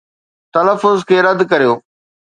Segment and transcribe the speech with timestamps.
[0.53, 1.73] تلفظ کي رد ڪريو